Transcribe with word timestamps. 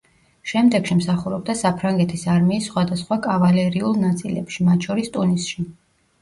შემდეგში 0.51 0.95
მსახურობდა 1.01 1.55
საფრანგეთის 1.59 2.23
არმიის 2.35 2.69
სხვადასხვა 2.71 3.19
კავალერიულ 3.27 4.01
ნაწილებში, 4.07 4.67
მათ 4.71 4.89
შორის 4.91 5.13
ტუნისში. 5.19 5.69